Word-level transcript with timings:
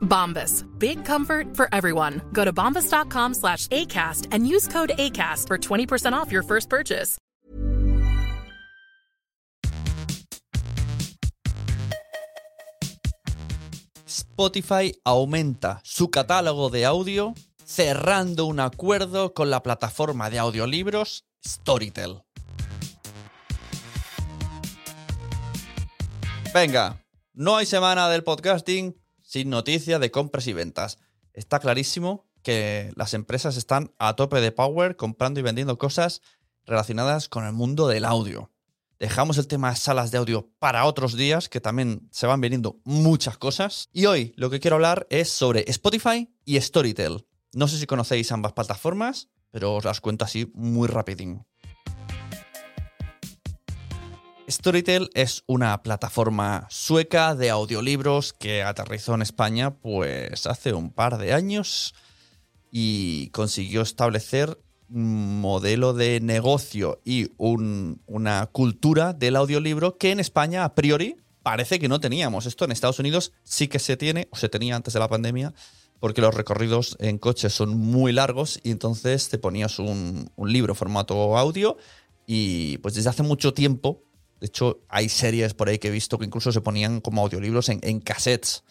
Bombas. 0.00 0.64
Big 0.78 1.04
comfort 1.04 1.56
for 1.56 1.68
everyone. 1.72 2.20
Go 2.32 2.44
to 2.44 2.52
bombas.com 2.52 3.34
slash 3.34 3.66
ACAST 3.68 4.28
and 4.32 4.46
use 4.46 4.68
code 4.68 4.92
ACAST 4.98 5.46
for 5.46 5.58
20% 5.58 6.12
off 6.12 6.30
your 6.30 6.42
first 6.42 6.68
purchase. 6.68 7.18
Spotify 14.06 14.92
aumenta 15.04 15.80
su 15.84 16.10
catálogo 16.10 16.70
de 16.70 16.86
audio 16.86 17.34
cerrando 17.64 18.46
un 18.46 18.58
acuerdo 18.58 19.34
con 19.34 19.50
la 19.50 19.62
plataforma 19.62 20.30
de 20.30 20.38
audiolibros 20.38 21.24
Storytel. 21.46 22.22
Venga, 26.52 27.04
no 27.34 27.56
hay 27.56 27.66
semana 27.66 28.08
del 28.08 28.24
podcasting 28.24 28.99
sin 29.30 29.48
noticias 29.48 30.00
de 30.00 30.10
compras 30.10 30.48
y 30.48 30.52
ventas. 30.52 30.98
Está 31.34 31.60
clarísimo 31.60 32.26
que 32.42 32.90
las 32.96 33.14
empresas 33.14 33.56
están 33.56 33.92
a 33.96 34.16
tope 34.16 34.40
de 34.40 34.50
power 34.50 34.96
comprando 34.96 35.38
y 35.38 35.44
vendiendo 35.44 35.78
cosas 35.78 36.20
relacionadas 36.66 37.28
con 37.28 37.46
el 37.46 37.52
mundo 37.52 37.86
del 37.86 38.06
audio. 38.06 38.50
Dejamos 38.98 39.38
el 39.38 39.46
tema 39.46 39.70
de 39.70 39.76
salas 39.76 40.10
de 40.10 40.18
audio 40.18 40.50
para 40.58 40.84
otros 40.84 41.16
días, 41.16 41.48
que 41.48 41.60
también 41.60 42.08
se 42.10 42.26
van 42.26 42.40
viniendo 42.40 42.80
muchas 42.82 43.38
cosas. 43.38 43.88
Y 43.92 44.06
hoy 44.06 44.32
lo 44.34 44.50
que 44.50 44.58
quiero 44.58 44.74
hablar 44.74 45.06
es 45.10 45.30
sobre 45.30 45.64
Spotify 45.70 46.28
y 46.44 46.60
Storytel. 46.60 47.24
No 47.52 47.68
sé 47.68 47.78
si 47.78 47.86
conocéis 47.86 48.32
ambas 48.32 48.52
plataformas, 48.52 49.28
pero 49.52 49.76
os 49.76 49.84
las 49.84 50.00
cuento 50.00 50.24
así 50.24 50.50
muy 50.54 50.88
rapidín. 50.88 51.46
Storytel 54.50 55.10
es 55.14 55.44
una 55.46 55.82
plataforma 55.82 56.66
sueca 56.70 57.34
de 57.36 57.50
audiolibros 57.50 58.32
que 58.32 58.62
aterrizó 58.62 59.14
en 59.14 59.22
España 59.22 59.74
pues 59.76 60.46
hace 60.46 60.72
un 60.72 60.90
par 60.90 61.18
de 61.18 61.32
años 61.32 61.94
y 62.72 63.28
consiguió 63.28 63.82
establecer 63.82 64.58
un 64.88 65.40
modelo 65.40 65.92
de 65.94 66.20
negocio 66.20 67.00
y 67.04 67.30
un- 67.36 68.02
una 68.06 68.46
cultura 68.46 69.12
del 69.12 69.36
audiolibro 69.36 69.96
que 69.98 70.10
en 70.10 70.18
España 70.18 70.64
a 70.64 70.74
priori 70.74 71.16
parece 71.44 71.78
que 71.78 71.88
no 71.88 72.00
teníamos. 72.00 72.46
Esto 72.46 72.64
en 72.64 72.72
Estados 72.72 72.98
Unidos 72.98 73.32
sí 73.44 73.68
que 73.68 73.78
se 73.78 73.96
tiene, 73.96 74.26
o 74.32 74.36
se 74.36 74.48
tenía 74.48 74.74
antes 74.74 74.94
de 74.94 75.00
la 75.00 75.08
pandemia, 75.08 75.54
porque 76.00 76.20
los 76.20 76.34
recorridos 76.34 76.96
en 76.98 77.18
coche 77.18 77.50
son 77.50 77.78
muy 77.78 78.12
largos 78.12 78.58
y 78.64 78.72
entonces 78.72 79.28
te 79.28 79.38
ponías 79.38 79.78
un, 79.78 80.30
un 80.34 80.52
libro 80.52 80.74
formato 80.74 81.38
audio 81.38 81.76
y 82.26 82.78
pues 82.78 82.94
desde 82.94 83.10
hace 83.10 83.22
mucho 83.22 83.54
tiempo, 83.54 84.02
de 84.40 84.46
hecho 84.46 84.80
hay 84.88 85.08
series 85.08 85.54
por 85.54 85.68
ahí 85.68 85.78
que 85.78 85.88
he 85.88 85.90
visto 85.90 86.18
que 86.18 86.24
incluso 86.24 86.52
se 86.52 86.60
ponían 86.60 87.00
como 87.00 87.22
audiolibros 87.22 87.68
en, 87.68 87.80
en 87.82 88.00
cassettes, 88.00 88.64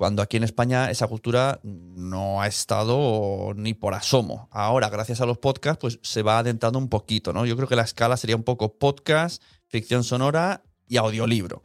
cuando 0.00 0.22
aquí 0.22 0.38
en 0.38 0.44
España 0.44 0.90
esa 0.90 1.06
cultura 1.08 1.60
no 1.62 2.40
ha 2.40 2.46
estado 2.46 3.52
ni 3.54 3.74
por 3.74 3.92
asomo. 3.92 4.48
Ahora, 4.50 4.88
gracias 4.88 5.20
a 5.20 5.26
los 5.26 5.36
podcasts, 5.36 5.78
pues 5.78 5.98
se 6.02 6.22
va 6.22 6.38
adentrando 6.38 6.78
un 6.78 6.88
poquito, 6.88 7.34
¿no? 7.34 7.44
Yo 7.44 7.54
creo 7.54 7.68
que 7.68 7.76
la 7.76 7.82
escala 7.82 8.16
sería 8.16 8.34
un 8.34 8.42
poco 8.42 8.78
podcast, 8.78 9.42
ficción 9.68 10.02
sonora 10.02 10.62
y 10.88 10.96
audiolibro. 10.96 11.62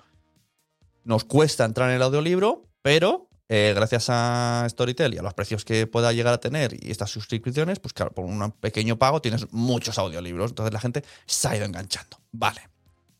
Nos 1.05 1.23
cuesta 1.23 1.63
entrar 1.63 1.89
en 1.89 1.95
el 1.95 2.01
audiolibro, 2.01 2.67
pero 2.81 3.29
eh, 3.47 3.71
gracias 3.73 4.07
a 4.09 4.65
Storytel 4.69 5.13
y 5.13 5.17
a 5.17 5.21
los 5.21 5.33
precios 5.33 5.63
que 5.63 5.87
pueda 5.87 6.11
llegar 6.11 6.33
a 6.33 6.39
tener 6.39 6.73
y 6.73 6.91
estas 6.91 7.11
suscripciones, 7.11 7.79
pues 7.79 7.93
claro, 7.93 8.11
por 8.11 8.25
un 8.25 8.51
pequeño 8.51 8.97
pago 8.97 9.21
tienes 9.21 9.51
muchos 9.53 9.97
audiolibros. 9.97 10.51
Entonces 10.51 10.73
la 10.73 10.81
gente 10.81 11.05
se 11.25 11.47
ha 11.47 11.55
ido 11.55 11.65
enganchando. 11.65 12.17
Vale. 12.33 12.74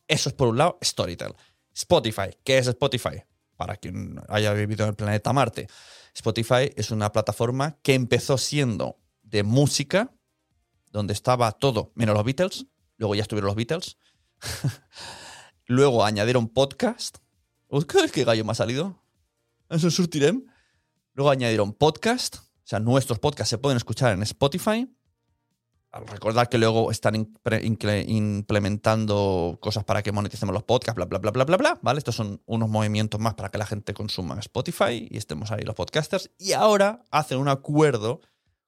Eso 0.08 0.30
es 0.30 0.36
por 0.36 0.50
un 0.50 0.58
lado 0.58 0.78
Storytel. 0.84 1.34
Spotify. 1.74 2.38
¿Qué 2.44 2.58
es 2.58 2.68
Spotify? 2.68 3.24
Para 3.58 3.76
quien 3.76 4.22
haya 4.30 4.54
vivido 4.54 4.84
en 4.84 4.90
el 4.90 4.96
planeta 4.96 5.34
Marte. 5.34 5.68
Spotify 6.14 6.72
es 6.76 6.92
una 6.92 7.12
plataforma 7.12 7.78
que 7.82 7.94
empezó 7.94 8.38
siendo 8.38 9.00
de 9.24 9.44
música, 9.44 10.14
donde 10.92 11.14
estaba 11.14 11.52
todo, 11.52 11.92
menos 11.96 12.16
los 12.16 12.24
Beatles. 12.24 12.66
Luego 12.98 13.16
ya 13.16 13.24
estuvieron 13.24 13.48
los 13.48 13.56
Beatles. 13.56 13.98
Luego 15.66 16.06
añadieron 16.06 16.48
podcast. 16.48 17.18
¿Qué, 18.14 18.24
gallo 18.24 18.46
me 18.46 18.52
ha 18.52 18.56
salido? 18.56 19.04
Eso 19.70 19.88
es 19.88 19.96
surtirem. 19.96 20.46
Luego 21.14 21.32
añadieron 21.32 21.74
podcast. 21.74 22.38
O 22.38 22.68
sea, 22.68 22.80
nuestros 22.80 23.20
podcasts 23.20 23.50
se 23.50 23.58
pueden 23.58 23.78
escuchar 23.78 24.14
en 24.14 24.24
Spotify. 24.24 24.90
Recordad 26.07 26.47
que 26.47 26.57
luego 26.57 26.91
están 26.91 27.16
implementando 27.16 29.57
cosas 29.61 29.85
para 29.85 30.03
que 30.03 30.11
moneticemos 30.11 30.53
los 30.53 30.63
podcasts, 30.63 30.95
bla, 30.95 31.06
bla, 31.06 31.19
bla, 31.19 31.31
bla, 31.31 31.45
bla, 31.45 31.56
bla. 31.56 31.79
¿Vale? 31.81 32.00
Estos 32.00 32.16
son 32.16 32.41
unos 32.45 32.69
movimientos 32.69 33.22
más 33.22 33.35
para 33.35 33.50
que 33.50 33.57
la 33.57 33.66
gente 33.66 33.94
consuma 33.94 34.38
Spotify 34.39 35.07
y 35.09 35.17
estemos 35.17 35.51
ahí 35.51 35.63
los 35.63 35.73
podcasters. 35.73 36.31
Y 36.38 36.51
ahora 36.51 37.06
hacen 37.11 37.38
un 37.38 37.47
acuerdo 37.47 38.19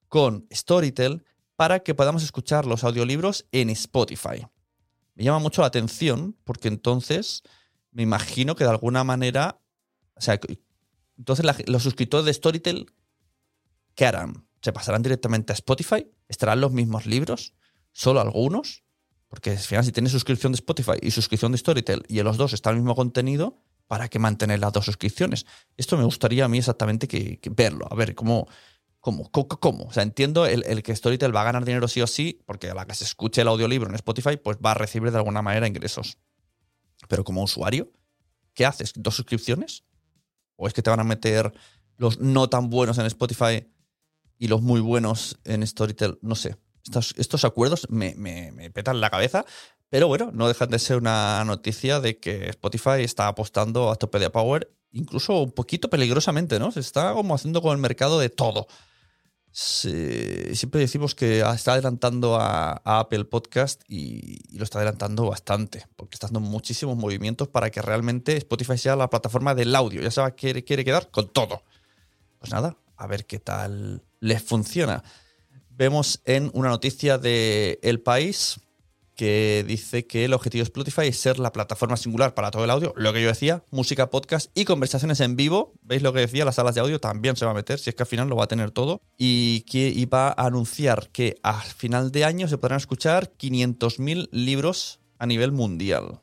con 0.08 0.46
Storytel 0.50 1.22
para 1.56 1.80
que 1.80 1.94
podamos 1.94 2.22
escuchar 2.22 2.64
los 2.64 2.82
audiolibros 2.82 3.44
en 3.52 3.68
Spotify. 3.70 4.46
Me 5.14 5.24
llama 5.24 5.40
mucho 5.40 5.60
la 5.60 5.66
atención 5.66 6.34
porque 6.44 6.68
entonces 6.68 7.42
me 7.90 8.04
imagino 8.04 8.56
que 8.56 8.64
de 8.64 8.70
alguna 8.70 9.04
manera, 9.04 9.60
o 10.14 10.20
sea, 10.20 10.40
entonces 11.18 11.44
los 11.66 11.82
suscriptores 11.82 12.24
de 12.24 12.32
Storytel, 12.32 12.86
¿qué 13.94 14.06
harán? 14.06 14.47
¿Se 14.60 14.72
pasarán 14.72 15.02
directamente 15.02 15.52
a 15.52 15.54
Spotify? 15.54 16.06
¿Estarán 16.28 16.60
los 16.60 16.72
mismos 16.72 17.06
libros? 17.06 17.54
¿Solo 17.92 18.20
algunos? 18.20 18.82
Porque 19.28 19.50
al 19.50 19.58
final, 19.58 19.84
si 19.84 19.92
tienes 19.92 20.12
suscripción 20.12 20.52
de 20.52 20.56
Spotify 20.56 20.98
y 21.00 21.10
suscripción 21.10 21.52
de 21.52 21.58
Storytel 21.58 22.02
y 22.08 22.18
en 22.18 22.24
los 22.24 22.36
dos 22.36 22.52
está 22.52 22.70
el 22.70 22.76
mismo 22.76 22.94
contenido, 22.94 23.62
¿para 23.86 24.08
qué 24.08 24.18
mantener 24.18 24.58
las 24.60 24.72
dos 24.72 24.86
suscripciones? 24.86 25.46
Esto 25.76 25.96
me 25.96 26.04
gustaría 26.04 26.44
a 26.44 26.48
mí 26.48 26.58
exactamente 26.58 27.06
que, 27.08 27.40
verlo, 27.50 27.86
a 27.90 27.94
ver 27.94 28.14
cómo, 28.14 28.48
cómo, 29.00 29.30
cómo, 29.30 29.48
cómo. 29.48 29.84
O 29.84 29.92
sea, 29.92 30.02
entiendo 30.02 30.46
el, 30.46 30.64
el 30.66 30.82
que 30.82 30.96
Storytel 30.96 31.34
va 31.34 31.42
a 31.42 31.44
ganar 31.44 31.64
dinero 31.64 31.88
sí 31.88 32.00
o 32.00 32.06
sí, 32.06 32.40
porque 32.46 32.70
a 32.70 32.74
la 32.74 32.86
que 32.86 32.94
se 32.94 33.04
escuche 33.04 33.42
el 33.42 33.48
audiolibro 33.48 33.88
en 33.88 33.94
Spotify, 33.96 34.36
pues 34.36 34.58
va 34.64 34.72
a 34.72 34.74
recibir 34.74 35.10
de 35.10 35.18
alguna 35.18 35.42
manera 35.42 35.66
ingresos. 35.66 36.18
Pero 37.06 37.22
como 37.22 37.42
usuario, 37.42 37.92
¿qué 38.54 38.66
haces? 38.66 38.92
¿Dos 38.96 39.14
suscripciones? 39.14 39.84
¿O 40.56 40.66
es 40.66 40.72
que 40.72 40.82
te 40.82 40.90
van 40.90 41.00
a 41.00 41.04
meter 41.04 41.52
los 41.96 42.18
no 42.18 42.48
tan 42.48 42.70
buenos 42.70 42.98
en 42.98 43.06
Spotify 43.06 43.68
y 44.38 44.48
los 44.48 44.62
muy 44.62 44.80
buenos 44.80 45.38
en 45.44 45.66
Storytel? 45.66 46.18
No 46.22 46.34
sé. 46.34 46.56
Estos, 46.84 47.14
estos 47.18 47.44
acuerdos 47.44 47.86
me, 47.90 48.14
me- 48.16 48.52
me 48.52 48.70
petan 48.70 49.00
la 49.00 49.10
cabeza. 49.10 49.44
Pero 49.90 50.06
bueno, 50.06 50.30
no 50.32 50.48
dejan 50.48 50.68
de 50.70 50.78
ser 50.78 50.98
una 50.98 51.42
noticia 51.44 52.00
de 52.00 52.18
que 52.18 52.50
Spotify 52.50 53.00
está 53.02 53.26
apostando 53.28 53.90
a 53.90 53.96
tope 53.96 54.28
power, 54.30 54.70
incluso 54.92 55.42
un 55.42 55.52
poquito 55.52 55.88
peligrosamente, 55.88 56.58
¿no? 56.58 56.70
Se 56.72 56.80
está 56.80 57.14
como 57.14 57.34
haciendo 57.34 57.62
con 57.62 57.72
el 57.72 57.78
mercado 57.78 58.18
de 58.18 58.28
todo. 58.28 58.66
Se- 59.50 60.54
siempre 60.54 60.80
decimos 60.80 61.14
que 61.14 61.40
está 61.40 61.72
adelantando 61.72 62.36
a, 62.36 62.82
Apple 62.84 63.24
Podcast 63.24 63.82
y, 63.88 64.56
lo 64.56 64.64
está 64.64 64.78
adelantando 64.78 65.26
bastante, 65.26 65.86
porque 65.96 66.16
está 66.16 66.26
dando 66.26 66.40
muchísimos 66.40 66.96
movimientos 66.96 67.48
para 67.48 67.70
que 67.70 67.80
realmente 67.80 68.36
Spotify 68.36 68.76
sea 68.76 68.94
la 68.94 69.08
plataforma 69.08 69.54
del 69.54 69.74
audio. 69.74 70.02
Ya 70.02 70.10
sabes, 70.10 70.34
quiere, 70.36 70.64
quiere 70.64 70.84
quedar 70.84 71.10
con 71.10 71.28
todo. 71.32 71.62
Pues 72.38 72.52
nada, 72.52 72.76
a 72.96 73.06
ver 73.06 73.24
qué 73.24 73.38
tal 73.40 74.02
les 74.20 74.42
funciona. 74.42 75.02
Vemos 75.70 76.20
en 76.24 76.50
una 76.54 76.70
noticia 76.70 77.18
de 77.18 77.78
El 77.82 78.00
País 78.00 78.60
que 79.18 79.64
dice 79.66 80.06
que 80.06 80.24
el 80.26 80.32
objetivo 80.32 80.60
de 80.60 80.68
Spotify 80.68 81.08
es 81.08 81.18
ser 81.18 81.40
la 81.40 81.50
plataforma 81.50 81.96
singular 81.96 82.34
para 82.34 82.52
todo 82.52 82.62
el 82.62 82.70
audio, 82.70 82.94
lo 82.96 83.12
que 83.12 83.20
yo 83.20 83.26
decía, 83.26 83.64
música, 83.72 84.10
podcast 84.10 84.48
y 84.56 84.64
conversaciones 84.64 85.18
en 85.18 85.34
vivo. 85.34 85.72
¿Veis 85.82 86.02
lo 86.02 86.12
que 86.12 86.20
decía? 86.20 86.44
Las 86.44 86.54
salas 86.54 86.76
de 86.76 86.82
audio 86.82 87.00
también 87.00 87.34
se 87.34 87.44
va 87.44 87.50
a 87.50 87.54
meter, 87.54 87.80
si 87.80 87.90
es 87.90 87.96
que 87.96 88.04
al 88.04 88.06
final 88.06 88.28
lo 88.28 88.36
va 88.36 88.44
a 88.44 88.46
tener 88.46 88.70
todo. 88.70 89.02
Y 89.16 89.62
que 89.62 89.88
iba 89.88 90.28
a 90.28 90.46
anunciar 90.46 91.08
que 91.10 91.36
a 91.42 91.60
final 91.60 92.12
de 92.12 92.24
año 92.24 92.46
se 92.46 92.58
podrán 92.58 92.76
escuchar 92.76 93.32
500.000 93.36 94.28
libros 94.30 95.00
a 95.18 95.26
nivel 95.26 95.50
mundial. 95.50 96.20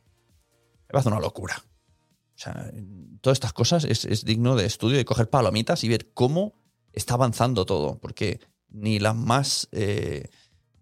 Me 0.88 0.94
parece 0.94 1.10
una 1.10 1.20
locura. 1.20 1.62
O 1.66 2.38
sea, 2.38 2.72
todas 3.20 3.36
estas 3.36 3.52
cosas 3.52 3.84
es, 3.84 4.06
es 4.06 4.24
digno 4.24 4.56
de 4.56 4.66
estudio, 4.66 4.96
de 4.96 5.04
coger 5.04 5.30
palomitas 5.30 5.84
y 5.84 5.90
ver 5.90 6.14
cómo 6.14 6.65
está 6.96 7.14
avanzando 7.14 7.66
todo, 7.66 8.00
porque 8.00 8.40
ni 8.70 9.00
la 9.00 9.14
más 9.14 9.68
eh, 9.72 10.30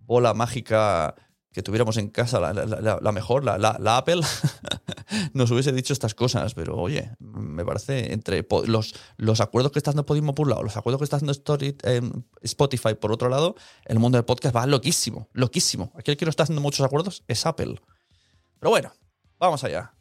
bola 0.02 0.34
mágica 0.34 1.16
que 1.54 1.62
tuviéramos 1.62 1.98
en 1.98 2.10
casa, 2.10 2.40
la, 2.40 3.12
mejor, 3.12 3.44
la, 3.44 3.98
Apple, 3.98 4.22
nos 5.34 5.52
hubiese 5.52 5.72
dicho 5.72 5.94
estas 5.94 6.16
cosas. 6.16 6.56
Pero 6.56 6.76
oye, 6.78 7.12
me 7.20 7.64
parece 7.64 8.12
entre 8.12 8.46
los, 8.66 8.96
los 9.18 9.40
acuerdos 9.40 9.72
que 9.72 9.78
está 9.78 9.92
haciendo 9.92 10.06
Podimo 10.06 10.34
por 10.34 10.48
un 10.48 10.50
lado, 10.50 10.64
los 10.64 10.78
acuerdos 10.78 11.00
que 11.00 11.04
está 11.04 11.18
haciendo 11.18 11.34
eh, 11.84 12.02
Spotify 12.42 12.96
por 12.96 13.12
otro 13.12 13.30
lado, 13.30 13.56
el 13.86 14.00
mundo 14.00 14.18
del 14.18 14.26
podcast 14.26 14.56
va 14.56 14.66
loquísimo, 14.66 15.30
loquísimo. 15.34 15.92
Aquí 15.96 16.10
el 16.10 16.18
que 16.18 16.26
no 16.26 16.32
está 16.32 16.44
haciendo 16.44 16.62
muchos 16.62 16.84
acuerdos 16.84 17.24
es 17.28 17.46
Apple. 17.46 17.76
Pero 18.60 18.72
bueno, 18.72 18.92
vamos 19.38 19.64
allá. 19.64 19.94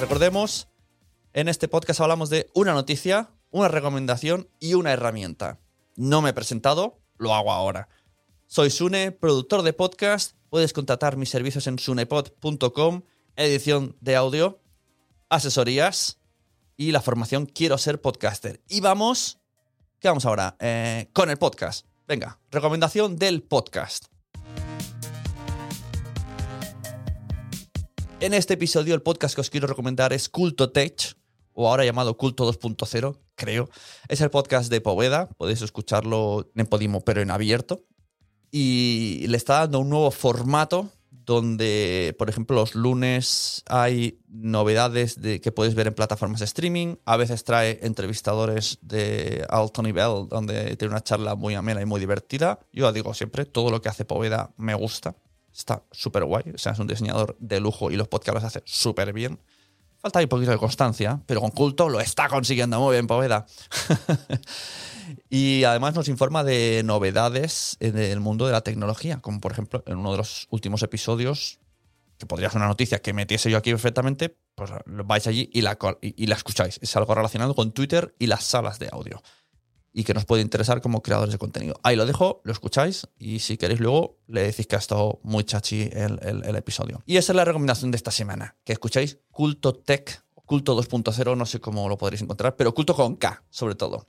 Recordemos, 0.00 0.66
en 1.34 1.48
este 1.48 1.68
podcast 1.68 2.00
hablamos 2.00 2.30
de 2.30 2.50
una 2.54 2.72
noticia, 2.72 3.30
una 3.50 3.68
recomendación 3.68 4.48
y 4.60 4.74
una 4.74 4.92
herramienta. 4.92 5.60
No 5.96 6.22
me 6.22 6.30
he 6.30 6.34
presentado, 6.34 7.00
lo 7.16 7.34
hago 7.34 7.52
ahora. 7.52 7.88
Soy 8.46 8.70
Sune, 8.70 9.12
productor 9.12 9.62
de 9.62 9.72
podcast. 9.72 10.36
Puedes 10.50 10.72
contratar 10.72 11.16
mis 11.16 11.30
servicios 11.30 11.66
en 11.66 11.78
sunepod.com, 11.78 13.02
edición 13.36 13.96
de 14.00 14.16
audio, 14.16 14.60
asesorías 15.30 16.18
y 16.76 16.92
la 16.92 17.00
formación 17.00 17.46
Quiero 17.46 17.78
ser 17.78 18.00
podcaster. 18.00 18.60
Y 18.68 18.80
vamos, 18.80 19.38
¿qué 20.00 20.08
vamos 20.08 20.26
ahora? 20.26 20.56
Eh, 20.60 21.08
con 21.14 21.30
el 21.30 21.38
podcast. 21.38 21.86
Venga, 22.06 22.38
recomendación 22.50 23.16
del 23.16 23.42
podcast. 23.42 24.06
En 28.20 28.34
este 28.34 28.54
episodio 28.54 28.94
el 28.94 29.02
podcast 29.02 29.34
que 29.34 29.40
os 29.40 29.50
quiero 29.50 29.66
recomendar 29.66 30.12
es 30.12 30.28
Culto 30.28 30.70
Tech, 30.70 31.16
o 31.54 31.68
ahora 31.68 31.84
llamado 31.84 32.16
Culto 32.16 32.50
2.0, 32.50 33.18
creo. 33.34 33.68
Es 34.08 34.20
el 34.20 34.30
podcast 34.30 34.70
de 34.70 34.80
Poveda, 34.80 35.28
podéis 35.30 35.62
escucharlo 35.62 36.50
en 36.54 36.66
Podimo, 36.66 37.00
pero 37.02 37.20
en 37.20 37.30
abierto. 37.30 37.84
Y 38.50 39.24
le 39.28 39.36
está 39.36 39.60
dando 39.60 39.80
un 39.80 39.88
nuevo 39.88 40.10
formato 40.10 40.90
donde, 41.24 42.14
por 42.18 42.28
ejemplo, 42.28 42.56
los 42.56 42.74
lunes 42.74 43.62
hay 43.66 44.20
novedades 44.28 45.20
de, 45.20 45.40
que 45.40 45.52
puedes 45.52 45.74
ver 45.74 45.86
en 45.86 45.94
plataformas 45.94 46.40
de 46.40 46.46
streaming. 46.46 46.96
A 47.04 47.16
veces 47.16 47.44
trae 47.44 47.78
entrevistadores 47.82 48.78
de 48.82 49.46
alto 49.48 49.82
nivel, 49.82 50.28
donde 50.28 50.76
tiene 50.76 50.92
una 50.92 51.02
charla 51.02 51.34
muy 51.34 51.54
amena 51.54 51.80
y 51.80 51.86
muy 51.86 52.00
divertida. 52.00 52.58
Yo 52.72 52.92
digo 52.92 53.14
siempre, 53.14 53.44
todo 53.44 53.70
lo 53.70 53.80
que 53.80 53.88
hace 53.88 54.04
Poveda 54.04 54.52
me 54.56 54.74
gusta. 54.74 55.14
Está 55.54 55.82
súper 55.92 56.24
guay. 56.24 56.44
O 56.54 56.58
sea, 56.58 56.72
es 56.72 56.78
un 56.78 56.86
diseñador 56.86 57.36
de 57.38 57.60
lujo 57.60 57.90
y 57.90 57.96
los 57.96 58.08
podcasts 58.08 58.42
los 58.42 58.44
hace 58.44 58.62
súper 58.64 59.12
bien. 59.12 59.38
Falta 60.02 60.18
ahí 60.18 60.24
un 60.24 60.30
poquito 60.30 60.50
de 60.50 60.58
constancia, 60.58 61.22
pero 61.26 61.40
con 61.40 61.52
culto 61.52 61.88
lo 61.88 62.00
está 62.00 62.28
consiguiendo 62.28 62.80
muy 62.80 62.94
bien, 62.94 63.06
Poveda. 63.06 63.46
y 65.30 65.62
además 65.62 65.94
nos 65.94 66.08
informa 66.08 66.42
de 66.42 66.82
novedades 66.84 67.76
en 67.78 67.96
el 67.96 68.18
mundo 68.18 68.46
de 68.46 68.52
la 68.52 68.62
tecnología, 68.62 69.20
como 69.20 69.40
por 69.40 69.52
ejemplo 69.52 69.84
en 69.86 69.98
uno 69.98 70.10
de 70.10 70.18
los 70.18 70.48
últimos 70.50 70.82
episodios, 70.82 71.60
que 72.18 72.26
podría 72.26 72.50
ser 72.50 72.56
una 72.58 72.66
noticia 72.66 73.00
que 73.00 73.12
metiese 73.12 73.48
yo 73.48 73.58
aquí 73.58 73.70
perfectamente, 73.70 74.36
pues 74.56 74.72
vais 74.86 75.26
allí 75.28 75.48
y 75.52 75.60
la, 75.60 75.78
y 76.00 76.26
la 76.26 76.34
escucháis. 76.34 76.80
Es 76.82 76.96
algo 76.96 77.14
relacionado 77.14 77.54
con 77.54 77.70
Twitter 77.70 78.12
y 78.18 78.26
las 78.26 78.42
salas 78.42 78.80
de 78.80 78.88
audio. 78.90 79.22
Y 79.92 80.04
que 80.04 80.14
nos 80.14 80.24
puede 80.24 80.40
interesar 80.42 80.80
como 80.80 81.02
creadores 81.02 81.32
de 81.32 81.38
contenido. 81.38 81.74
Ahí 81.82 81.96
lo 81.96 82.06
dejo, 82.06 82.40
lo 82.44 82.52
escucháis 82.52 83.06
y 83.18 83.40
si 83.40 83.58
queréis 83.58 83.78
luego 83.80 84.18
le 84.26 84.42
decís 84.42 84.66
que 84.66 84.76
ha 84.76 84.78
estado 84.78 85.20
muy 85.22 85.44
chachi 85.44 85.82
el, 85.92 86.18
el- 86.22 86.56
episodio. 86.56 87.02
Y 87.04 87.18
esa 87.18 87.32
es 87.32 87.36
la 87.36 87.44
recomendación 87.44 87.90
de 87.90 87.96
esta 87.96 88.10
semana, 88.10 88.56
que 88.64 88.72
escucháis 88.72 89.18
Culto 89.30 89.74
Tech, 89.74 90.24
Culto 90.46 90.74
2.0, 90.80 91.36
no 91.36 91.44
sé 91.46 91.60
cómo 91.60 91.88
lo 91.88 91.98
podréis 91.98 92.22
encontrar, 92.22 92.56
pero 92.56 92.72
Culto 92.74 92.94
con 92.94 93.16
K, 93.16 93.44
sobre 93.50 93.74
todo. 93.74 94.06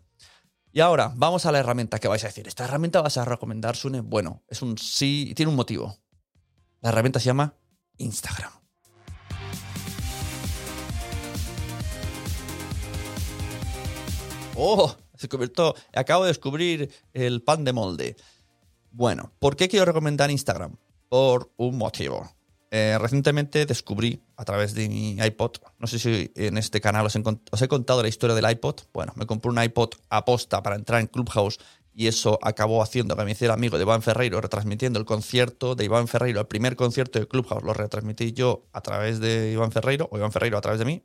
Y 0.71 0.79
ahora, 0.79 1.11
vamos 1.15 1.45
a 1.45 1.51
la 1.51 1.59
herramienta 1.59 1.99
que 1.99 2.07
vais 2.07 2.23
a 2.23 2.27
decir. 2.27 2.47
¿Esta 2.47 2.63
herramienta 2.63 3.01
vas 3.01 3.17
a 3.17 3.25
recomendar, 3.25 3.75
Sune? 3.75 4.01
Bueno, 4.01 4.41
es 4.47 4.61
un 4.61 4.77
sí, 4.77 5.33
tiene 5.35 5.49
un 5.51 5.55
motivo. 5.55 5.97
La 6.81 6.89
herramienta 6.89 7.19
se 7.19 7.25
llama 7.27 7.55
Instagram. 7.97 8.51
¡Oh! 14.55 14.95
Se. 15.15 15.27
Acabo 15.95 16.23
de 16.23 16.29
descubrir 16.29 16.91
el 17.13 17.41
pan 17.41 17.63
de 17.63 17.73
molde. 17.73 18.15
Bueno, 18.91 19.31
¿por 19.39 19.55
qué 19.55 19.67
quiero 19.67 19.85
recomendar 19.85 20.29
Instagram? 20.31 20.75
Por 21.09 21.51
un 21.57 21.77
motivo. 21.77 22.29
Eh, 22.75 22.97
recientemente 22.99 23.67
descubrí 23.67 24.23
a 24.35 24.45
través 24.45 24.73
de 24.73 24.89
mi 24.89 25.11
iPod, 25.19 25.51
no 25.77 25.85
sé 25.85 25.99
si 25.99 26.31
en 26.35 26.57
este 26.57 26.81
canal 26.81 27.05
os 27.05 27.61
he, 27.61 27.67
contado 27.67 28.01
la 28.01 28.07
historia 28.07 28.35
del 28.35 28.49
iPod. 28.49 28.77
Bueno, 28.91 29.13
me 29.15 29.27
compré 29.27 29.51
un 29.51 29.61
iPod 29.61 29.91
aposta 30.09 30.63
para 30.63 30.75
entrar 30.75 30.99
en 30.99 31.05
Clubhouse 31.05 31.59
y 31.93 32.07
eso 32.07 32.39
acabó 32.41 32.81
haciendo 32.81 33.15
que 33.15 33.25
me 33.25 33.31
hiciera 33.33 33.53
amigo 33.53 33.77
de 33.77 33.83
Iván 33.83 34.01
Ferreiro 34.01 34.41
retransmitiendo 34.41 34.97
el 34.97 35.05
concierto 35.05 35.75
de 35.75 35.85
Iván 35.85 36.07
Ferreiro, 36.07 36.39
el 36.39 36.47
primer 36.47 36.75
concierto 36.75 37.19
de 37.19 37.27
Clubhouse 37.27 37.61
lo 37.61 37.75
retransmití 37.75 38.33
yo 38.33 38.65
a 38.73 38.81
través 38.81 39.19
de 39.19 39.51
Iván 39.51 39.71
Ferreiro 39.71 40.09
o 40.11 40.17
Iván 40.17 40.31
Ferreiro 40.31 40.57
a 40.57 40.61
través 40.61 40.79
de 40.79 40.85
mí. 40.85 41.03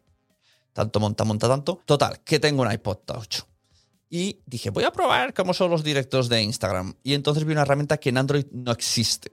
Tanto 0.73 1.01
monta, 1.01 1.25
monta 1.25 1.49
tanto. 1.49 1.83
Total, 1.85 2.21
que 2.21 2.39
tengo 2.39 2.63
un 2.63 2.73
iPod 2.73 2.97
Touch. 3.05 3.43
Y 4.11 4.41
dije, 4.47 4.71
voy 4.71 4.85
a 4.85 4.91
probar 4.91 5.35
cómo 5.35 5.53
son 5.53 5.71
los 5.71 5.85
directos 5.85 6.29
de 6.29 6.43
Instagram. 6.43 6.95
Y 7.03 7.15
entonces 7.15 7.45
vi 7.45 7.53
una 7.53 7.63
herramienta 7.63 7.99
que 7.99 8.09
en 8.09 8.19
Android 8.19 8.47
no 8.53 8.73
existe. 8.73 9.31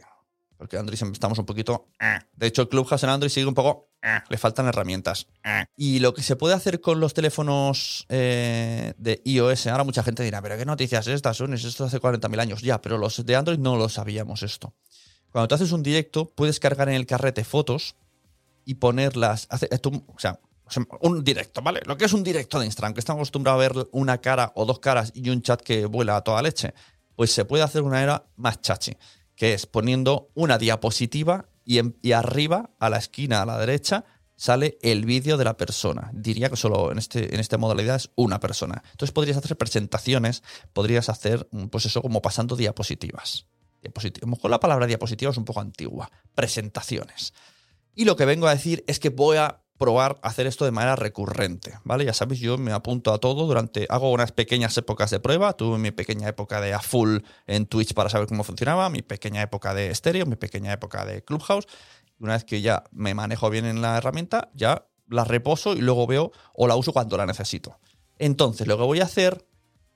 Porque 0.57 0.77
en 0.77 0.81
Android 0.81 1.01
estamos 1.12 1.38
un 1.38 1.45
poquito... 1.45 1.89
eh. 2.00 2.19
De 2.33 2.48
hecho, 2.48 2.68
Clubhouse 2.69 3.04
en 3.04 3.10
Android 3.10 3.30
sigue 3.30 3.45
un 3.45 3.54
poco... 3.54 3.89
eh. 4.01 4.19
Le 4.30 4.38
faltan 4.38 4.68
herramientas. 4.68 5.27
eh. 5.44 5.66
Y 5.77 6.00
lo 6.00 6.13
que 6.13 6.24
se 6.24 6.36
puede 6.36 6.56
hacer 6.56 6.81
con 6.81 7.00
los 7.00 7.13
teléfonos 7.13 8.06
de 8.10 9.22
iOS... 9.25 9.68
Ahora 9.68 9.83
mucha 9.83 10.04
gente 10.04 10.24
dirá, 10.24 10.42
pero 10.42 10.57
¿qué 10.57 10.66
noticias 10.66 11.07
es 11.07 11.16
estas? 11.16 11.38
Son 11.38 11.54
esto 11.54 11.86
hace 11.86 12.00
40.000 12.00 12.39
años. 12.39 12.62
Ya, 12.62 12.81
pero 12.81 12.98
los 12.98 13.25
de 13.25 13.36
Android 13.36 13.60
no 13.60 13.75
lo 13.75 13.89
sabíamos 13.89 14.44
esto. 14.44 14.74
Cuando 15.31 15.50
tú 15.50 15.56
haces 15.56 15.72
un 15.74 15.83
directo, 15.83 16.31
puedes 16.31 16.60
cargar 16.62 16.88
en 16.89 16.95
el 16.95 17.06
carrete 17.06 17.44
fotos 17.44 17.95
y 18.63 18.75
ponerlas... 18.75 19.48
o 19.51 20.19
sea, 20.19 20.39
un 21.01 21.23
directo, 21.23 21.62
¿vale? 21.62 21.81
Lo 21.85 21.97
que 21.97 22.06
es 22.06 22.13
un 22.13 22.23
directo 22.23 22.59
de 22.59 22.65
Instagram, 22.65 22.94
que 22.94 23.00
estamos 23.00 23.19
acostumbrados 23.19 23.59
a 23.63 23.67
ver 23.67 23.88
una 23.91 24.19
cara 24.19 24.51
o 24.56 24.65
dos 24.65 24.79
caras 24.79 25.12
y 25.13 25.29
un 25.29 25.41
chat 25.41 25.62
que 25.62 25.85
vuela 25.85 26.15
a 26.15 26.21
toda 26.21 26.41
leche, 26.41 26.73
pues 27.15 27.31
se 27.31 27.45
puede 27.45 27.63
hacer 27.63 27.83
una 27.83 28.01
era 28.01 28.25
más 28.35 28.62
chachi, 28.62 28.97
que 29.35 29.53
es 29.53 29.65
poniendo 29.65 30.29
una 30.33 30.57
diapositiva 30.57 31.50
y, 31.63 32.12
arriba, 32.12 32.72
a 32.79 32.89
la 32.89 32.98
esquina, 32.98 33.41
a 33.41 33.45
la 33.45 33.57
derecha, 33.57 34.05
sale 34.36 34.77
el 34.81 35.05
vídeo 35.05 35.38
de 35.38 35.45
la 35.45 35.57
persona. 35.57 36.12
Diría 36.13 36.50
que 36.50 36.57
solo 36.57 36.91
en, 36.91 36.98
este, 36.98 37.34
en 37.34 37.39
esta 37.39 37.57
modalidad 37.57 37.95
es 37.95 38.12
una 38.15 38.39
persona. 38.39 38.84
Entonces 38.91 39.13
podrías 39.13 39.38
hacer 39.38 39.57
presentaciones, 39.57 40.43
podrías 40.74 41.10
hacer, 41.10 41.48
mm, 41.51 41.67
pues 41.67 41.86
eso, 41.86 42.01
como 42.01 42.22
pasando 42.22 42.55
diapositivas. 42.55 43.48
Diaposit- 43.81 44.17
a 44.17 44.25
lo 44.25 44.27
mejor 44.27 44.51
la 44.51 44.60
palabra 44.60 44.88
diapositiva 44.88 45.31
es 45.31 45.38
un 45.38 45.45
poco 45.45 45.62
antigua. 45.62 46.12
Presentaciones. 46.36 47.34
Y 47.95 48.05
lo 48.05 48.15
que 48.15 48.25
vengo 48.25 48.48
a 48.48 48.53
decir 48.53 48.84
es 48.88 49.00
que 49.00 49.10
voy 49.10 49.38
a 49.38 49.62
probar 49.77 50.17
hacer 50.22 50.48
esto 50.48 50.65
de 50.65 50.72
manera 50.72 50.96
recurrente, 50.96 51.74
¿vale? 51.84 52.05
Ya 52.05 52.13
sabéis, 52.13 52.39
yo 52.39 52.58
me 52.58 52.72
apunto 52.72 53.13
a 53.13 53.17
todo 53.17 53.46
durante, 53.46 53.86
hago 53.89 54.12
unas 54.12 54.32
pequeñas 54.32 54.77
épocas 54.77 55.12
de 55.12 55.20
prueba, 55.20 55.53
tuve 55.53 55.77
mi 55.77 55.91
pequeña 55.91 56.27
época 56.27 56.62
de 56.62 56.74
a 56.74 56.79
full 56.79 57.20
en 57.48 57.65
Twitch 57.65 57.94
para 57.94 58.10
saber 58.10 58.27
cómo 58.27 58.44
funcionaba, 58.44 58.89
mi 58.89 59.01
pequeña 59.01 59.41
época 59.41 59.74
de 59.74 59.91
estéreo, 59.91 60.25
mi 60.25 60.38
pequeña 60.38 60.72
época 60.72 61.05
de 61.05 61.24
Clubhouse, 61.24 61.67
una 62.20 62.34
vez 62.34 62.46
que 62.46 62.62
ya 62.62 62.84
me 62.91 63.13
manejo 63.13 63.50
bien 63.50 63.65
en 63.65 63.82
la 63.82 63.98
herramienta, 63.98 64.50
ya 64.53 64.88
la 65.10 65.25
reposo 65.25 65.74
y 65.74 65.82
luego 65.82 66.08
veo 66.08 66.32
o 66.53 66.67
la 66.67 66.75
uso 66.75 66.94
cuando 66.94 67.17
la 67.17 67.25
necesito. 67.25 67.77
Entonces, 68.17 68.67
lo 68.67 68.77
que 68.77 68.84
voy 68.84 69.01
a 69.01 69.05
hacer 69.05 69.46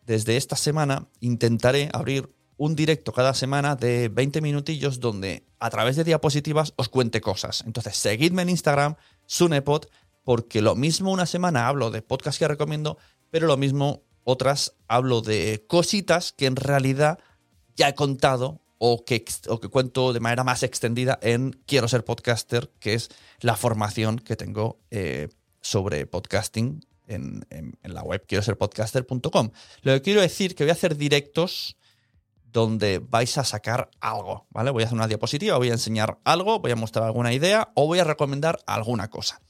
desde 0.06 0.38
esta 0.38 0.56
semana, 0.56 1.08
intentaré 1.20 1.90
abrir 1.94 2.34
un 2.58 2.76
directo 2.76 3.14
cada 3.14 3.34
semana 3.34 3.76
de 3.76 4.10
20 4.10 4.42
minutillos 4.42 5.00
donde 5.00 5.46
a 5.60 5.70
través 5.70 5.96
de 5.96 6.04
diapositivas 6.04 6.74
os 6.76 6.90
cuente 6.90 7.22
cosas. 7.22 7.64
Entonces, 7.66 7.96
seguidme 7.96 8.42
en 8.42 8.50
Instagram, 8.50 8.96
Sunepod, 9.30 9.86
porque 10.24 10.62
lo 10.62 10.76
mismo 10.76 11.12
una 11.12 11.28
semana 11.28 11.68
hablo 11.68 11.92
de 11.92 12.02
podcast 12.02 12.40
que 12.40 12.48
recomiendo, 12.48 12.98
pero 13.30 13.46
lo 13.46 13.58
mismo 13.58 14.02
otras 14.24 14.74
hablo 14.88 15.22
de 15.22 15.64
cositas 15.68 16.34
que 16.34 16.48
en 16.48 16.56
realidad 16.56 17.20
ya 17.76 17.90
he 17.90 17.96
contado 17.96 18.60
o 18.80 19.06
que, 19.06 19.24
o 19.48 19.60
que 19.60 19.68
cuento 19.70 20.14
de 20.14 20.20
manera 20.20 20.44
más 20.44 20.64
extendida 20.64 21.20
en 21.22 21.52
Quiero 21.68 21.88
ser 21.88 22.04
podcaster, 22.04 22.72
que 22.80 22.96
es 22.96 23.10
la 23.40 23.56
formación 23.56 24.18
que 24.18 24.36
tengo 24.36 24.80
eh, 24.90 25.30
sobre 25.62 26.08
podcasting 26.08 26.84
en, 27.08 27.46
en- 27.52 27.78
en 27.84 27.94
la 27.94 28.02
web 28.02 28.24
quiero 28.28 28.44
ser 28.44 28.58
podcaster.com. 28.58 29.52
Lo 29.84 29.94
que 29.94 30.02
quiero 30.02 30.22
decir 30.22 30.56
que 30.56 30.64
voy 30.64 30.70
a 30.72 30.74
hacer 30.74 30.96
directos 30.98 31.76
donde 32.52 33.00
vais 33.00 33.38
a 33.38 33.44
sacar 33.44 33.90
algo, 34.00 34.48
¿vale? 34.50 34.72
Voy 34.72 34.84
a 34.84 34.86
hacer 34.86 34.98
una 34.98 35.08
diapositiva, 35.08 35.58
voy 35.58 35.70
a 35.70 35.74
enseñar 35.74 36.20
algo, 36.24 36.60
voy 36.60 36.72
a 36.72 36.76
mostrar 36.76 37.06
alguna 37.06 37.34
idea 37.34 37.72
o 37.76 37.86
voy 37.86 38.00
a 38.00 38.04
recomendar 38.04 38.60
alguna 38.66 39.10
cosa. 39.10 39.42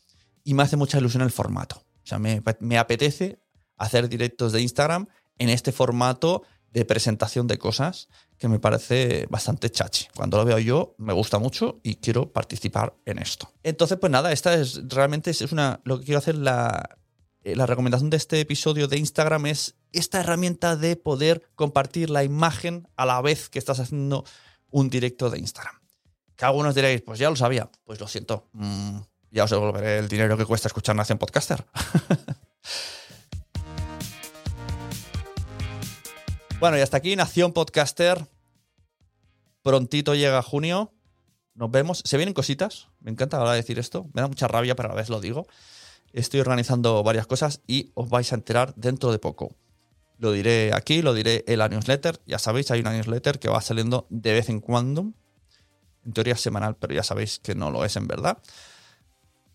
Y 0.44 0.54
me 0.54 0.64
hace 0.64 0.78
mucha 0.78 0.98
ilusión 0.98 1.24
el 1.24 1.32
formato. 1.32 1.78
O 1.78 2.08
sea, 2.10 2.20
me, 2.20 2.78
apetece 2.78 3.40
hacer 3.78 4.10
directos 4.10 4.52
de 4.52 4.62
Instagram 4.62 5.08
en 5.38 5.50
este 5.50 5.72
formato 5.72 6.44
de 6.72 6.86
presentación 6.86 7.48
de 7.48 7.58
cosas 7.58 8.10
que 8.38 8.48
me 8.48 8.60
parece 8.60 9.28
bastante 9.30 9.70
chachi. 9.70 10.08
Cuando 10.16 10.38
lo 10.38 10.46
veo 10.46 10.60
yo, 10.60 10.96
me 10.98 11.14
gusta 11.14 11.40
mucho 11.40 11.80
y 11.84 11.96
quiero 11.96 12.32
participar 12.32 12.96
en 13.06 13.20
esto. 13.20 13.52
Entonces, 13.64 13.98
pues 14.00 14.12
nada, 14.12 14.32
esta 14.32 14.54
es 14.54 14.82
realmente 14.88 15.32
es 15.32 15.42
una. 15.52 15.82
Lo 15.84 16.00
que 16.00 16.06
quiero 16.06 16.20
hacer, 16.20 16.36
la, 16.36 16.98
eh, 17.44 17.56
la 17.56 17.66
recomendación 17.66 18.10
de 18.10 18.18
este 18.18 18.40
episodio 18.40 18.88
de 18.88 18.98
Instagram 18.98 19.46
es 19.48 19.76
esta 19.94 20.20
herramienta 20.20 20.76
de 20.76 20.96
poder 20.96 21.50
compartir 21.56 22.10
la 22.10 22.24
imagen 22.24 22.88
a 22.96 23.06
la 23.06 23.22
vez 23.22 23.50
que 23.50 23.60
estás 23.60 23.80
haciendo 23.80 24.26
un 24.70 24.90
directo 24.90 25.30
de 25.30 25.40
Instagram. 25.40 25.76
Que 26.36 26.46
algunos 26.46 26.76
diréis, 26.76 27.02
pues 27.02 27.20
ya 27.20 27.30
lo 27.30 27.36
sabía. 27.36 27.70
Pues 27.84 28.00
lo 28.00 28.08
siento. 28.08 28.48
Mm, 28.54 29.00
ya 29.32 29.44
os 29.44 29.50
devolveré 29.50 30.00
el 30.00 30.08
dinero 30.08 30.38
que 30.38 30.46
cuesta 30.46 30.68
escuchar 30.68 30.96
Nación 30.96 31.18
Podcaster. 31.18 31.66
Bueno, 36.60 36.78
y 36.78 36.82
hasta 36.82 36.98
aquí 36.98 37.16
Nación 37.16 37.54
Podcaster. 37.54 38.28
Prontito 39.62 40.14
llega 40.14 40.42
junio. 40.42 40.94
Nos 41.54 41.72
vemos. 41.72 42.02
Se 42.04 42.18
vienen 42.18 42.34
cositas. 42.34 42.90
Me 43.00 43.12
encanta 43.12 43.38
ahora 43.38 43.54
decir 43.54 43.80
esto. 43.80 44.10
Me 44.14 44.22
da 44.22 44.28
mucha 44.28 44.50
rabia, 44.50 44.76
pero 44.76 44.90
a 44.90 44.92
la 44.92 44.98
vez 44.98 45.10
lo 45.10 45.22
digo. 45.22 45.48
Estoy 46.12 46.42
organizando 46.42 47.02
varias 47.02 47.28
cosas 47.28 47.62
y 47.66 47.92
os 47.94 48.10
vais 48.10 48.34
a 48.34 48.36
enterar 48.36 48.74
dentro 48.76 49.14
de 49.14 49.20
poco. 49.20 49.56
Lo 50.20 50.32
diré 50.32 50.72
aquí, 50.74 51.02
lo 51.02 51.16
diré 51.16 51.44
en 51.48 51.58
la 51.60 51.68
newsletter. 51.68 52.20
Ya 52.28 52.38
sabéis, 52.38 52.70
hay 52.70 52.82
una 52.82 52.94
newsletter 52.94 53.40
que 53.40 53.50
va 53.50 53.62
saliendo 53.62 54.06
de 54.12 54.34
vez 54.34 54.50
en 54.50 54.60
cuando. 54.60 55.14
En 56.06 56.14
teoría 56.14 56.36
semanal, 56.36 56.76
pero 56.78 56.94
ya 56.94 57.04
sabéis 57.04 57.40
que 57.40 57.56
no 57.56 57.72
lo 57.72 57.84
es 57.84 57.96
en 57.96 58.08
verdad 58.08 58.38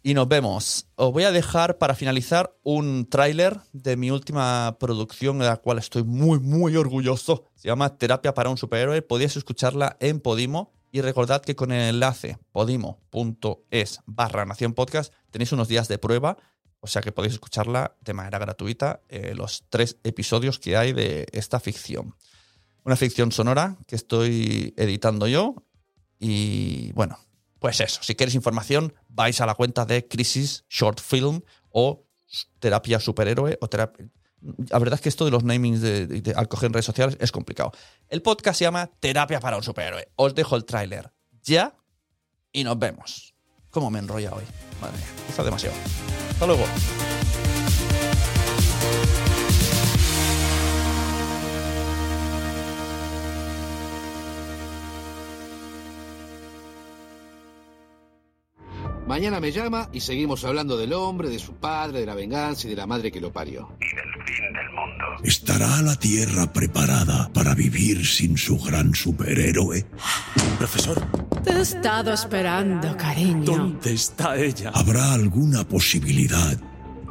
y 0.04 0.12
nos 0.12 0.28
vemos. 0.28 0.86
Os 0.96 1.12
voy 1.12 1.24
a 1.24 1.32
dejar 1.32 1.78
para 1.78 1.94
finalizar 1.94 2.54
un 2.62 3.08
tráiler 3.08 3.58
de 3.72 3.96
mi 3.96 4.10
última 4.10 4.76
producción, 4.78 5.38
de 5.38 5.46
la 5.46 5.56
cual 5.56 5.78
estoy 5.78 6.04
muy, 6.04 6.38
muy 6.38 6.76
orgulloso. 6.76 7.46
Se 7.54 7.68
llama 7.68 7.96
Terapia 7.96 8.34
para 8.34 8.50
un 8.50 8.58
superhéroe. 8.58 9.00
Podéis 9.00 9.36
escucharla 9.36 9.96
en 10.00 10.20
Podimo. 10.20 10.72
Y 10.92 11.00
recordad 11.00 11.42
que 11.42 11.56
con 11.56 11.72
el 11.72 11.94
enlace 11.94 12.38
podimo.es 12.52 14.00
barra 14.06 14.44
Nación 14.44 14.74
Podcast 14.74 15.12
tenéis 15.32 15.50
unos 15.50 15.66
días 15.66 15.88
de 15.88 15.98
prueba, 15.98 16.36
o 16.84 16.86
sea 16.86 17.00
que 17.00 17.12
podéis 17.12 17.32
escucharla 17.32 17.96
de 18.02 18.12
manera 18.12 18.38
gratuita, 18.38 19.00
eh, 19.08 19.32
los 19.34 19.64
tres 19.70 19.96
episodios 20.04 20.58
que 20.58 20.76
hay 20.76 20.92
de 20.92 21.26
esta 21.32 21.58
ficción. 21.58 22.14
Una 22.84 22.94
ficción 22.94 23.32
sonora 23.32 23.78
que 23.86 23.96
estoy 23.96 24.74
editando 24.76 25.26
yo. 25.26 25.54
Y 26.18 26.92
bueno, 26.92 27.18
pues 27.58 27.80
eso, 27.80 28.02
si 28.02 28.14
queréis 28.14 28.34
información, 28.34 28.92
vais 29.08 29.40
a 29.40 29.46
la 29.46 29.54
cuenta 29.54 29.86
de 29.86 30.06
Crisis 30.06 30.66
Short 30.68 31.00
Film 31.00 31.40
o 31.70 32.04
Terapia 32.58 33.00
Superhéroe 33.00 33.56
o 33.62 33.68
Terapia... 33.68 34.06
La 34.68 34.78
verdad 34.78 34.96
es 34.96 35.00
que 35.00 35.08
esto 35.08 35.24
de 35.24 35.30
los 35.30 35.42
namings 35.42 35.80
de, 35.80 36.34
al 36.36 36.48
coger 36.48 36.66
en 36.66 36.74
redes 36.74 36.84
sociales 36.84 37.16
es 37.18 37.32
complicado. 37.32 37.72
El 38.10 38.20
podcast 38.20 38.58
se 38.58 38.66
llama 38.66 38.90
Terapia 39.00 39.40
para 39.40 39.56
un 39.56 39.62
Superhéroe. 39.62 40.06
Os 40.16 40.34
dejo 40.34 40.54
el 40.56 40.66
tráiler 40.66 41.10
ya 41.42 41.74
y 42.52 42.62
nos 42.62 42.78
vemos. 42.78 43.33
¿Cómo 43.74 43.90
me 43.90 43.98
enrolla 43.98 44.32
hoy? 44.32 44.44
Madre 44.80 44.98
mía, 44.98 45.06
está 45.28 45.42
demasiado. 45.42 45.74
Hasta 46.30 46.46
luego. 46.46 46.64
Mañana 59.08 59.40
me 59.40 59.50
llama 59.50 59.88
y 59.92 60.00
seguimos 60.00 60.44
hablando 60.44 60.76
del 60.76 60.92
hombre, 60.92 61.28
de 61.28 61.40
su 61.40 61.54
padre, 61.54 61.98
de 61.98 62.06
la 62.06 62.14
venganza 62.14 62.68
y 62.68 62.70
de 62.70 62.76
la 62.76 62.86
madre 62.86 63.10
que 63.10 63.20
lo 63.20 63.32
parió. 63.32 63.76
Y 63.80 63.94
del 63.96 64.24
fin 64.24 64.52
del 64.52 64.70
mundo. 64.70 65.04
¿Estará 65.24 65.82
la 65.82 65.96
Tierra 65.96 66.52
preparada 66.52 67.28
para 67.34 67.56
vivir 67.56 68.06
sin 68.06 68.38
su 68.38 68.56
gran 68.56 68.94
superhéroe? 68.94 69.84
Profesor. 70.58 71.02
Te 71.44 71.52
he 71.52 71.60
estado 71.60 72.12
esperando, 72.12 72.96
cariño. 72.96 73.44
¿Dónde 73.44 73.92
está 73.92 74.36
ella? 74.36 74.70
¿Habrá 74.74 75.12
alguna 75.12 75.66
posibilidad 75.68 76.56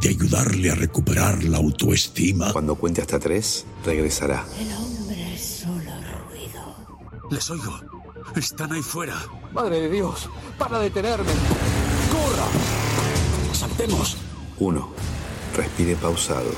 de 0.01 0.09
ayudarle 0.09 0.71
a 0.71 0.75
recuperar 0.75 1.43
la 1.43 1.57
autoestima? 1.57 2.51
Cuando 2.51 2.75
cuente 2.75 3.01
hasta 3.01 3.19
tres, 3.19 3.65
regresará. 3.85 4.43
El 4.59 4.73
hombre 4.73 5.35
es 5.35 5.61
solo 5.61 5.91
ruido. 6.29 7.29
Les 7.29 7.49
oigo. 7.51 7.79
Están 8.35 8.71
ahí 8.71 8.81
fuera. 8.81 9.15
Madre 9.53 9.81
de 9.81 9.89
Dios, 9.91 10.27
para 10.57 10.79
detenerme. 10.79 11.31
¡Corra! 12.11 12.47
¡Saltemos! 13.53 14.17
Uno. 14.57 14.89
Respire 15.55 15.95
pausado. 15.95 16.51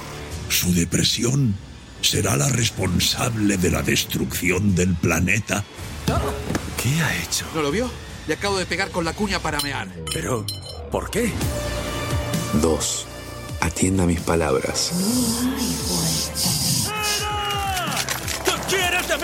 ¿Su 0.47 0.73
depresión 0.73 1.55
será 2.01 2.37
la 2.37 2.47
responsable 2.47 3.57
de 3.57 3.71
la 3.71 3.81
destrucción 3.81 4.75
del 4.75 4.95
planeta? 4.95 5.65
¿Qué 6.85 7.01
ha 7.01 7.15
hecho? 7.15 7.47
¿No 7.55 7.63
lo 7.63 7.71
vio? 7.71 7.89
Le 8.27 8.35
acabo 8.35 8.59
de 8.59 8.67
pegar 8.67 8.91
con 8.91 9.03
la 9.05 9.13
cuña 9.13 9.39
para 9.39 9.59
mear. 9.61 9.87
Pero, 10.13 10.45
¿por 10.91 11.09
qué? 11.09 11.31
Dos. 12.61 13.07
Atienda 13.59 14.05
mis 14.05 14.19
palabras. 14.19 14.91
¿Qué 18.45 18.51
quieres 18.69 19.07
de 19.07 19.17
mí? 19.17 19.23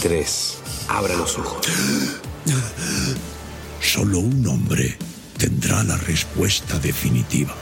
Tres. 0.00 0.58
Abra 0.86 1.16
los 1.16 1.36
ojos. 1.36 1.66
Solo 3.80 4.20
un 4.20 4.46
hombre 4.46 4.96
tendrá 5.36 5.82
la 5.82 5.96
respuesta 5.96 6.78
definitiva. 6.78 7.56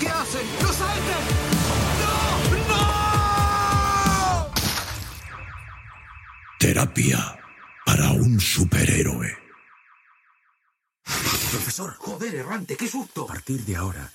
¿Qué 0.00 0.08
hacen? 0.08 0.59
Terapia 6.90 7.38
para 7.84 8.10
un 8.10 8.40
superhéroe. 8.40 9.28
Profesor. 11.04 11.94
Joder, 11.98 12.34
errante, 12.34 12.76
qué 12.76 12.88
susto. 12.88 13.24
A 13.24 13.26
partir 13.28 13.64
de 13.64 13.76
ahora, 13.76 14.10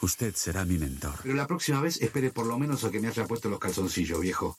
usted 0.00 0.34
será 0.34 0.64
mi 0.64 0.78
mentor. 0.78 1.14
Pero 1.22 1.34
la 1.34 1.46
próxima 1.46 1.80
vez 1.80 2.00
espere 2.00 2.30
por 2.30 2.46
lo 2.46 2.58
menos 2.58 2.84
a 2.84 2.90
que 2.90 3.00
me 3.00 3.08
haya 3.08 3.26
puesto 3.26 3.48
los 3.48 3.58
calzoncillos, 3.58 4.20
viejo. 4.20 4.58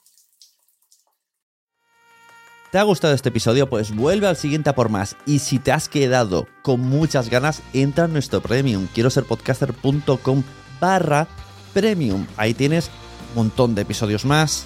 ¿Te 2.71 2.77
ha 2.77 2.83
gustado 2.83 3.13
este 3.13 3.29
episodio? 3.29 3.69
Pues 3.69 3.95
vuelve 3.95 4.27
al 4.27 4.37
siguiente 4.37 4.69
a 4.69 4.75
por 4.75 4.89
más. 4.89 5.15
Y 5.25 5.39
si 5.39 5.59
te 5.59 5.71
has 5.71 5.89
quedado 5.89 6.47
con 6.63 6.81
muchas 6.81 7.29
ganas, 7.29 7.63
entra 7.73 8.05
en 8.05 8.13
nuestro 8.13 8.41
premium. 8.41 8.87
Quiero 8.93 9.09
ser 9.09 9.25
podcaster.com 9.25 10.43
barra 10.79 11.27
premium. 11.73 12.27
Ahí 12.37 12.53
tienes 12.53 12.89
un 13.29 13.43
montón 13.43 13.75
de 13.75 13.81
episodios 13.83 14.25
más, 14.25 14.65